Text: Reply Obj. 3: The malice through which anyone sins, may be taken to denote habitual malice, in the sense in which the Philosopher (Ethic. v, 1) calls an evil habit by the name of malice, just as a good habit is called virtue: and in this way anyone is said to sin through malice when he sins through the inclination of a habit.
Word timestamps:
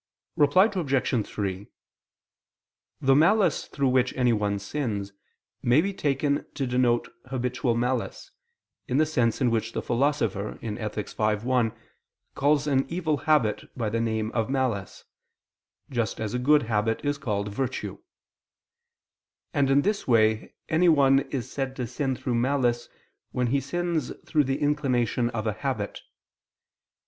Reply 0.35 0.65
Obj. 0.65 1.25
3: 1.27 1.67
The 3.01 3.15
malice 3.15 3.67
through 3.67 3.89
which 3.89 4.15
anyone 4.17 4.57
sins, 4.57 5.13
may 5.61 5.79
be 5.79 5.93
taken 5.93 6.43
to 6.55 6.65
denote 6.65 7.09
habitual 7.27 7.75
malice, 7.75 8.31
in 8.87 8.97
the 8.97 9.05
sense 9.05 9.41
in 9.41 9.51
which 9.51 9.73
the 9.73 9.81
Philosopher 9.83 10.57
(Ethic. 10.63 11.07
v, 11.07 11.45
1) 11.47 11.71
calls 12.33 12.65
an 12.65 12.87
evil 12.89 13.17
habit 13.29 13.69
by 13.77 13.91
the 13.91 14.01
name 14.01 14.31
of 14.31 14.49
malice, 14.49 15.05
just 15.91 16.19
as 16.19 16.33
a 16.33 16.39
good 16.39 16.63
habit 16.63 17.05
is 17.05 17.19
called 17.19 17.49
virtue: 17.49 17.99
and 19.53 19.69
in 19.69 19.83
this 19.83 20.07
way 20.07 20.55
anyone 20.67 21.19
is 21.29 21.51
said 21.51 21.75
to 21.75 21.85
sin 21.85 22.15
through 22.15 22.33
malice 22.33 22.89
when 23.33 23.45
he 23.53 23.59
sins 23.61 24.11
through 24.25 24.45
the 24.45 24.57
inclination 24.63 25.29
of 25.29 25.45
a 25.45 25.53
habit. 25.53 26.01